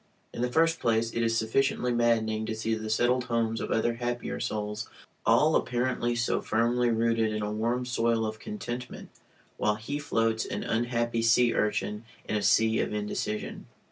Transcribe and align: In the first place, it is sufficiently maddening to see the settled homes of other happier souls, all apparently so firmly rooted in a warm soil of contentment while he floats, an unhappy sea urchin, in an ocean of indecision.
In 0.33 0.41
the 0.41 0.51
first 0.51 0.79
place, 0.79 1.13
it 1.13 1.21
is 1.21 1.37
sufficiently 1.37 1.93
maddening 1.93 2.47
to 2.47 2.55
see 2.55 2.73
the 2.73 2.89
settled 2.89 3.25
homes 3.25 3.61
of 3.61 3.69
other 3.69 3.93
happier 3.93 4.39
souls, 4.39 4.89
all 5.27 5.55
apparently 5.55 6.15
so 6.15 6.41
firmly 6.41 6.89
rooted 6.89 7.31
in 7.31 7.43
a 7.43 7.51
warm 7.51 7.85
soil 7.85 8.25
of 8.25 8.39
contentment 8.39 9.09
while 9.57 9.75
he 9.75 9.99
floats, 9.99 10.43
an 10.43 10.63
unhappy 10.63 11.21
sea 11.21 11.53
urchin, 11.53 12.03
in 12.27 12.33
an 12.33 12.39
ocean 12.39 12.79
of 12.79 12.93
indecision. 12.93 13.67